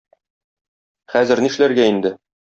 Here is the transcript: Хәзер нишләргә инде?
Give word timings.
Хәзер 1.15 1.41
нишләргә 1.47 1.85
инде? 1.91 2.13